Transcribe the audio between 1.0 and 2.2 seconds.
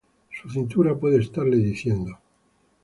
estarle diciendo